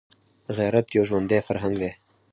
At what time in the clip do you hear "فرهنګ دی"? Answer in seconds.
1.47-1.91